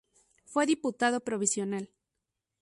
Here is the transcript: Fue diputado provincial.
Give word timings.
Fue 0.45 0.65
diputado 0.65 1.19
provincial. 1.19 1.91